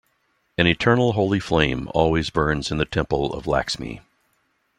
An 0.57 0.65
eternal 0.65 1.11
holy 1.13 1.39
flame 1.39 1.87
always 1.93 2.31
burns 2.31 2.71
in 2.71 2.79
the 2.79 2.85
temple 2.85 3.31
of 3.35 3.45
Laxmi. 3.45 4.01